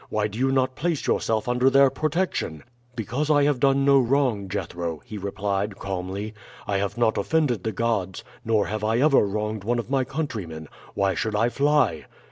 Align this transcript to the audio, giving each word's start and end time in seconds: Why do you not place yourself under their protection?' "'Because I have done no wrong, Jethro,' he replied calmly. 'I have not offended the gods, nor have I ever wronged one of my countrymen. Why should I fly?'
Why 0.09 0.27
do 0.27 0.39
you 0.39 0.51
not 0.51 0.73
place 0.75 1.05
yourself 1.05 1.47
under 1.47 1.69
their 1.69 1.91
protection?' 1.91 2.63
"'Because 2.95 3.29
I 3.29 3.43
have 3.43 3.59
done 3.59 3.85
no 3.85 3.99
wrong, 3.99 4.49
Jethro,' 4.49 4.99
he 5.05 5.19
replied 5.19 5.77
calmly. 5.77 6.33
'I 6.65 6.77
have 6.79 6.97
not 6.97 7.19
offended 7.19 7.63
the 7.63 7.71
gods, 7.71 8.23
nor 8.43 8.65
have 8.65 8.83
I 8.83 8.97
ever 8.97 9.23
wronged 9.23 9.63
one 9.63 9.77
of 9.77 9.91
my 9.91 10.03
countrymen. 10.03 10.67
Why 10.95 11.13
should 11.13 11.35
I 11.35 11.49
fly?' 11.49 12.07